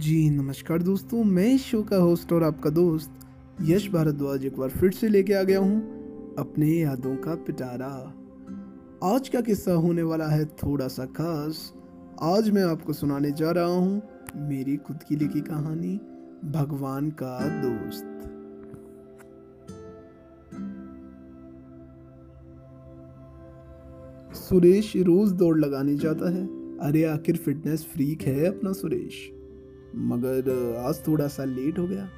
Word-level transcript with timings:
जी, 0.00 0.30
नमस्कार 0.30 0.82
दोस्तों, 0.82 1.24
मैं 1.24 1.58
शो 1.58 1.82
का 1.82 1.96
होस्ट 1.96 2.32
और 2.32 2.42
आपका 2.42 2.70
दोस्त 2.70 3.10
यश 3.62 3.90
भारद्वाज 3.90 4.44
एक 4.46 4.56
बार 4.56 4.68
फिर 4.68 4.90
से 4.90 5.08
लेके 5.08 5.32
आ 5.32 5.42
गया 5.42 5.58
हूँ, 5.58 5.80
अपने 6.38 6.68
यादों 6.68 7.16
का 7.16 7.34
पिटारा। 7.34 8.14
आज 9.04 9.28
का 9.28 9.40
किस्सा 9.40 9.72
होने 9.72 10.02
वाला 10.02 10.26
है 10.26 10.44
थोड़ा 10.44 10.88
सा 10.88 11.04
खास। 11.04 11.74
आज 12.22 12.50
मैं 12.50 12.62
आपको 12.62 12.92
सुनाने 12.92 13.30
जा 13.30 13.50
रहा 13.50 13.64
हूँ 13.64 14.02
मेरी 14.36 14.76
खुद 14.76 15.02
की 15.02 15.16
लिखी 15.16 15.40
कहानी, 15.40 15.96
भगवान 16.44 17.10
का 17.22 17.62
दोस्त। 17.62 18.06
सुरेश 24.34 24.96
रोज 24.96 25.32
दौड़ 25.32 25.58
लगाने 25.58 25.96
जाता 25.96 26.30
है। 26.30 26.46
अरे, 26.78 27.04
आखिर 27.04 27.36
फिटनेस 27.36 27.84
फ्रीक 27.84 28.22
है 28.22 28.46
अपना 28.46 28.72
सुरेश। 28.72 29.39
मगर 29.96 30.76
आज 30.78 31.06
थोड़ा 31.08 31.26
सा 31.28 31.44
लेट 31.44 31.78
हो 31.78 31.86
गया। 31.86 32.08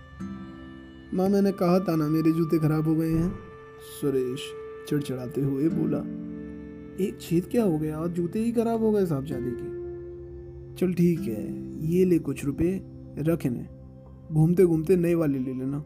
माँ, 1.14 1.28
मैंने 1.28 1.52
कहा 1.52 1.78
था 1.80 1.96
ना, 1.96 2.08
मेरे 2.08 2.32
जूते 2.32 2.58
खराब 2.58 2.88
हो 2.88 2.94
गए 2.94 3.10
हैं। 3.10 3.32
सुरेश 4.00 4.40
चिड़चिड़ाते 4.88 5.40
हुए 5.40 5.68
बोला, 5.68 5.98
एक 7.04 7.18
छेद 7.20 7.46
क्या 7.50 7.64
हो 7.64 7.78
गया? 7.78 8.06
जूते 8.06 8.38
ही 8.38 8.52
खराब 8.52 8.82
हो 8.82 8.92
गए 8.92 9.06
साहब 9.06 9.24
जादे 9.24 9.50
के। 9.50 10.77
चल 10.77 10.92
ठीक 10.94 11.20
है, 11.20 11.44
ये 11.86 12.04
ले 12.04 12.18
कुछ 12.18 12.44
रुपए, 12.44 12.80
रख 13.18 13.46
इन्हें। 13.46 13.68
घूमते 14.32 14.64
घूमते 14.64 14.96
नए 14.96 15.14
वाले 15.14 15.38
ले 15.38 15.54
लेना। 15.54 15.84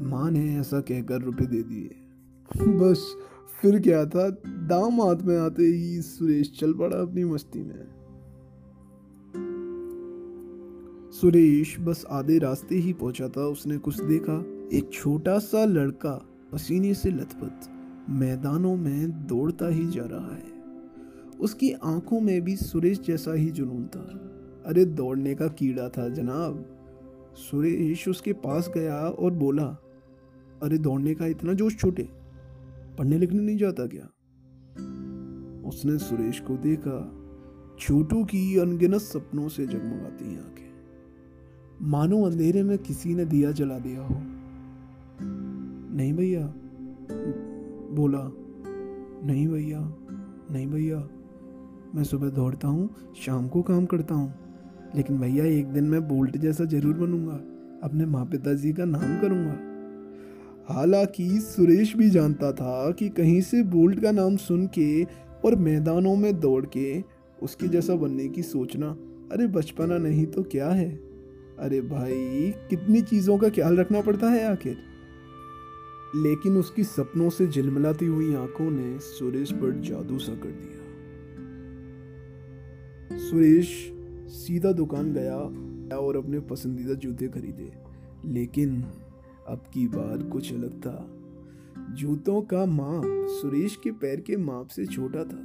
माँ 0.00 0.30
ने 0.30 0.56
ऐसा 0.56 0.80
कहकर 0.80 1.22
रुपए 1.22 1.46
दे 1.46 1.62
दिए। 1.62 1.96
बस, 2.64 3.16
फिर 3.62 3.80
क्या 3.80 4.04
था? 4.06 4.30
दाम 4.46 5.00
हाथ 5.00 5.16
में 5.16 5.38
आते 5.38 5.62
ही 5.62 6.02
सुरेश 6.02 6.52
चल 6.60 6.72
पड़ा 6.72 6.96
अपनी 6.96 7.24
मस्ती 7.24 7.62
में। 7.62 7.86
सुरेश 11.12 11.80
बस 11.80 12.04
आधे 12.10 12.38
रास्ते 12.38 12.74
ही 12.74 12.92
पहुँचा 12.92 13.28
था। 13.28 13.46
उसने 13.46 13.78
कुछ 13.78 14.00
देखा। 14.00 14.44
एक 14.76 14.90
छोटा 14.92 15.38
सा 15.38 15.64
लड़का 15.64 16.28
पसीने 16.52 16.94
से 16.94 17.10
लथपथ 17.10 17.70
मैदानों 18.10 18.76
में 18.76 19.26
दौड़ता 19.26 19.68
ही 19.68 19.86
जा 19.86 20.04
रहा 20.04 20.34
है। 20.34 20.58
उसकी 21.40 21.72
आँखों 21.72 22.20
में 22.20 22.42
भी 22.42 22.56
सुरेश 22.56 23.00
जैसा 23.00 23.32
ही 23.32 23.50
जुनून 23.50 23.86
था। 23.86 24.34
अरे, 24.66 24.84
दौड़ने 24.84 25.34
का 25.34 25.48
कीड़ा 25.48 25.88
था 25.88 26.08
जनाब। 26.08 26.66
सुरेश 27.36 28.08
उसके 28.08 28.32
पास 28.32 28.70
गया 28.74 28.96
और 28.96 29.32
बोला, 29.32 29.66
अरे, 30.62 30.78
दौड़ने 30.78 31.14
का 31.14 31.26
इतना 31.26 31.52
जोश 31.52 31.76
छोटे, 31.76 32.08
पढ़ने 32.98 33.18
लिखने 33.18 33.42
नहीं 33.42 33.56
जाता 33.56 33.86
क्या? 33.86 34.04
उसने 35.68 35.98
सुरेश 35.98 36.40
को 36.40 36.56
देखा। 36.56 37.14
छोटू 37.78 38.24
की 38.24 38.58
अनगिनत 38.58 39.00
सपनों 39.00 39.48
से 39.48 39.66
जगमगाती 39.66 40.36
आँखें। 40.36 40.68
मानो 41.82 42.22
अंधेरे 42.22 42.62
में 42.62 42.78
किसी 42.78 43.14
ने 43.14 43.24
दिया 43.24 43.50
जला 43.50 43.78
दिया 43.78 44.02
हो। 44.02 44.22
नहीं 45.96 46.12
भैया। 46.12 46.54
बोला, 47.94 48.32
नहीं 49.26 49.48
भैया 49.48 49.94
नहीं 50.50 50.66
भैया। 50.66 51.08
मैं 51.94 52.04
सुबह 52.04 52.28
दौड़ता 52.28 52.68
हूँ, 52.68 52.90
शाम 53.16 53.48
को 53.48 53.62
काम 53.62 53.86
करता 53.86 54.14
हूँ। 54.14 54.34
लेकिन 54.96 55.18
भैया, 55.18 55.44
एक 55.44 55.66
दिन 55.66 55.84
मैं 55.84 56.08
बोल्ट 56.08 56.36
जैसा 56.36 56.64
ज़रूर 56.64 56.94
बनूँगा। 56.94 57.40
अपने 57.82 58.06
माँ 58.06 58.26
पिताजी 58.26 58.72
का 58.72 58.84
नाम 58.84 59.20
करूँगा। 59.20 59.58
हालाँकि 60.74 61.40
सुरेश 61.40 61.96
भी 61.96 62.10
जानता 62.10 62.52
था 62.52 62.90
कि 62.90 63.08
कहीं 63.08 63.40
से 63.40 63.62
बोल्ट 63.62 64.00
का 64.00 64.10
नाम 64.10 64.36
सुन 64.36 64.66
के 64.66 65.04
और 65.44 65.56
मैदानों 65.56 66.16
में 66.16 66.40
दौड़ 66.40 66.66
के 66.66 67.04
उसके 67.42 67.68
जैसा 67.68 67.94
बनने 67.94 68.28
की 68.28 68.42
सोचना, 68.42 68.86
अरे, 69.32 69.46
बचपना 69.46 69.98
नहीं 69.98 70.26
तो 70.26 70.42
क्या 70.42 70.68
है? 70.68 71.07
अरे 71.58 71.80
भाई, 71.80 72.50
कितनी 72.70 73.02
चीज़ों 73.02 73.38
का 73.38 73.48
ख्याल 73.48 73.76
रखना 73.76 74.00
पड़ता 74.00 74.30
है 74.30 74.52
आखिर? 74.52 74.78
लेकिन 76.16 76.56
उसकी 76.56 76.84
सपनों 76.84 77.30
से 77.30 77.46
झिलमिलाती 77.46 78.06
हुई 78.06 78.34
आँखों 78.34 78.70
ने 78.70 78.98
सुरेश 78.98 79.52
पर 79.52 79.80
जादू 79.80 80.18
सा 80.18 80.34
कर 80.34 80.48
दिया। 80.48 80.78
सुरेश 83.18 83.92
सीधा 84.26 84.72
दुकान 84.72 85.12
गया 85.12 85.36
और 85.96 86.16
अपने 86.16 86.40
पसंदीदा 86.40 86.94
जूते 86.94 87.28
खरीदे। 87.28 87.72
लेकिन 88.24 88.82
अब 89.48 89.64
की 89.74 89.86
बार 89.86 90.22
कुछ 90.22 90.52
अलग 90.52 90.80
था। 90.80 91.14
जूतों 91.94 92.42
का 92.42 92.66
माप 92.66 93.02
सुरेश 93.28 93.78
के 93.84 93.90
पैर 93.90 94.20
के 94.20 94.36
माप 94.36 94.66
से 94.66 94.86
छोटा 94.86 95.24
था। 95.24 95.44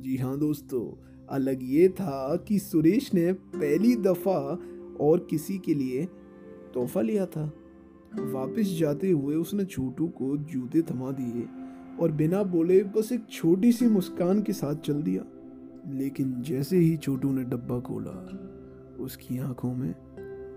जी 0.00 0.16
हाँ 0.16 0.38
दोस्तों, 0.38 1.04
अलग 1.30 1.58
ये 1.62 1.88
था 1.88 2.44
कि 2.48 2.58
सुरेश 2.58 3.14
ने 3.14 3.32
पहली 3.32 3.96
दफ़ा 3.96 4.58
और 5.00 5.26
किसी 5.30 5.58
के 5.58 5.74
लिए 5.74 6.04
तोहफा 6.74 7.00
लिया 7.00 7.26
था। 7.26 7.52
वापस 8.14 8.76
जाते 8.80 9.10
हुए 9.10 9.34
उसने 9.34 9.64
छोटू 9.64 10.08
को 10.08 10.36
जूते 10.36 10.82
थमा 10.82 11.10
दिए 11.10 11.48
और 12.00 12.12
बिना 12.12 12.42
बोले 12.42 12.82
बस 12.82 13.12
एक 13.12 13.26
छोटी 13.30 13.72
सी 13.72 13.86
मुस्कान 13.86 14.42
के 14.42 14.52
साथ 14.52 14.74
चल 14.74 15.02
दिया। 15.02 15.24
लेकिन 15.88 16.42
जैसे 16.42 16.78
ही 16.78 16.96
छोटू 16.96 17.32
ने 17.32 17.44
डब्बा 17.44 17.80
खोला, 17.80 18.38
उसकी 19.04 19.38
आँखों 19.38 19.74
में 19.74 19.94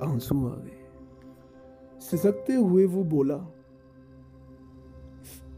आँसू 0.03 0.47
आ 0.47 0.55
गए। 0.55 0.83
सिसकते 1.99 2.53
हुए 2.53 2.85
वो 2.85 3.03
बोला, 3.03 3.37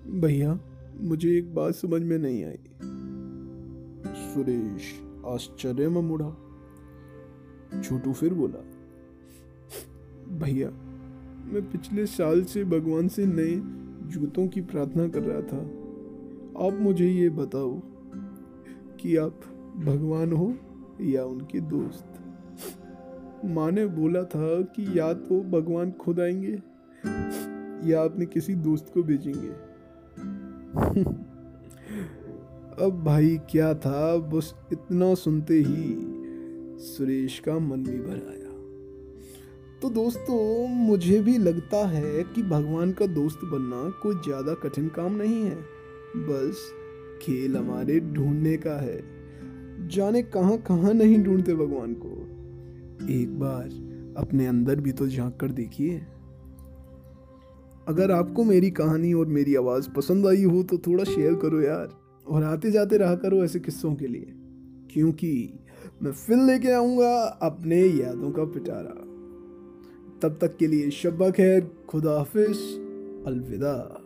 भैया, 0.07 0.59
मुझे 1.01 1.38
एक 1.38 1.56
बात 1.56 1.73
समझ 1.73 2.01
में 2.01 2.17
नहीं 2.17 2.46
आई। 2.46 2.59
सुरेश 4.13 5.01
आश्चर्य 5.25 5.90
में 5.90 6.01
मुड़ा। 6.01 6.48
छोटू 7.84 8.13
फिर 8.13 8.34
बोला, 8.34 8.63
भैया, 10.38 10.69
मैं 11.53 11.72
पिछले 11.72 12.06
साल 12.06 12.44
से 12.44 12.63
भगवान 12.63 13.07
से 13.07 13.25
नए 13.25 13.62
जूतों 14.09 14.47
की 14.47 14.62
प्रार्थना 14.62 15.07
कर 15.07 15.24
रहा 15.24 15.41
था। 15.41 15.57
आप 16.68 16.74
मुझे 16.74 17.09
ये 17.09 17.29
बताओ 17.29 17.81
कि 19.00 19.18
आप 19.18 19.40
भगवान 19.78 20.31
हो 20.31 20.56
या 21.02 21.25
उनके 21.25 21.59
दोस्त? 21.59 22.06
माँ 23.46 23.72
ने 23.72 23.85
बोला 23.85 24.24
था 24.24 24.62
कि 24.62 25.00
या 25.00 25.13
तो 25.13 25.41
भगवान 25.41 25.91
खुद 25.91 26.19
आएँगे 26.19 26.62
या 27.91 28.03
अपने 28.03 28.25
किसी 28.25 28.56
दोस्त 28.56 28.91
को 28.94 29.03
भेजेंगे। 29.03 29.50
अब 32.85 33.02
भाई 33.06 33.40
क्या 33.50 33.74
था, 33.74 34.18
बस 34.18 34.56
इतना 34.74 35.13
सुनते 35.13 35.53
ही 35.53 36.09
सुरेश 36.79 37.40
का 37.40 37.59
मन 37.59 37.84
भी 37.84 37.97
भर 38.00 38.28
आया। 38.29 38.50
तो 39.81 39.90
दोस्तों, 39.90 40.67
मुझे 40.67 41.19
भी 41.19 41.38
लगता 41.38 41.88
है 41.88 42.23
कि 42.23 42.44
भगवान 42.44 42.91
का 42.91 43.06
दोस्त 43.06 43.40
बनना 43.44 43.90
कोई 44.03 44.16
ज़्यादा 44.16 44.53
कठिन 44.53 44.88
काम 44.88 45.16
नहीं 45.16 45.44
है। 45.44 45.56
बस 46.16 46.73
खेल 47.22 47.57
हमारे 47.57 48.00
ढूँढने 48.00 48.57
का 48.57 48.79
है। 48.81 48.97
जाने 49.88 50.23
कहाँ 50.23 50.57
कहाँ 50.57 50.94
नहीं 50.94 51.23
ढूंढते 51.23 51.56
भगवान 51.56 51.94
को। 51.94 52.09
एक 53.13 53.40
बार 53.40 53.66
अपने 54.17 54.47
अंदर 54.47 54.75
भी 54.75 54.91
तो 54.91 55.07
झाँक 55.07 55.38
कर 55.38 55.51
देखिए। 55.51 55.97
अगर 57.88 58.11
आपको 58.11 58.44
मेरी 58.44 58.72
कहानी 58.72 59.13
और 59.13 59.25
मेरी 59.25 59.56
आवाज़ 59.56 59.90
पसंद 59.90 60.28
आई 60.28 60.44
हो 60.44 60.63
तो 60.63 60.78
थोड़ा 60.78 61.03
शेयर 61.03 61.35
करो 61.35 61.61
यार 61.61 61.90
और 62.28 62.44
आते 62.44 62.72
जाते 62.72 62.97
रहा 62.97 63.16
करो 63.16 63.44
ऐसे 63.44 63.59
किस्सों 63.59 63.96
के 63.96 64.07
लिए। 64.07 64.34
क्योंकि 64.94 65.59
मैं 66.03 66.12
फिर 66.12 66.38
लेके 66.38 66.72
आऊँगा 66.72 67.40
अपने 67.41 67.81
यादों 67.81 68.31
का 68.31 68.44
पिटारा। 68.44 69.06
तब 70.22 70.38
तक 70.41 70.57
के 70.57 70.67
लिए 70.67 70.90
शब्बा 70.91 71.29
खैर, 71.29 71.72
खुदा 71.90 72.17
हाफिज, 72.17 72.57
अलविदा। 73.28 74.01